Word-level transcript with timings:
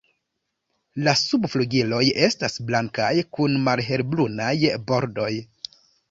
La 1.07 1.11
subflugiloj 1.23 1.99
estas 2.27 2.57
blankaj 2.69 3.09
kun 3.39 3.59
malhelbrunaj 3.67 4.49
bordoj. 4.89 5.29